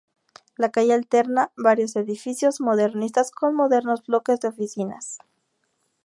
[0.57, 5.19] La calle alterna varios edificios modernistas con modernos bloques de oficinas.